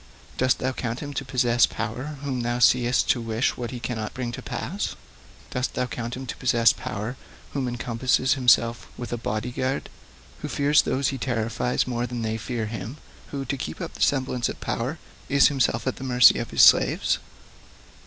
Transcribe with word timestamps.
Dost 0.35 0.57
thou 0.57 0.71
count 0.71 0.99
him 1.01 1.13
to 1.13 1.23
possess 1.23 1.67
power 1.67 2.17
whom 2.23 2.41
thou 2.41 2.57
seest 2.57 3.07
to 3.11 3.21
wish 3.21 3.55
what 3.55 3.69
he 3.69 3.79
cannot 3.79 4.15
bring 4.15 4.31
to 4.31 4.41
pass? 4.41 4.95
Dost 5.51 5.75
thou 5.75 5.85
count 5.85 6.17
him 6.17 6.25
to 6.25 6.35
possess 6.37 6.73
power 6.73 7.17
who 7.53 7.67
encompasses 7.67 8.33
himself 8.33 8.87
with 8.97 9.13
a 9.13 9.17
body 9.17 9.51
guard, 9.51 9.91
who 10.41 10.47
fears 10.47 10.81
those 10.81 11.09
he 11.09 11.19
terrifies 11.19 11.85
more 11.85 12.07
than 12.07 12.23
they 12.23 12.37
fear 12.37 12.65
him, 12.65 12.97
who, 13.27 13.45
to 13.45 13.55
keep 13.57 13.79
up 13.79 13.93
the 13.93 14.01
semblance 14.01 14.49
of 14.49 14.59
power, 14.59 14.97
is 15.29 15.49
himself 15.49 15.85
at 15.85 15.97
the 15.97 16.03
mercy 16.03 16.39
of 16.39 16.49
his 16.49 16.63
slaves? 16.63 17.19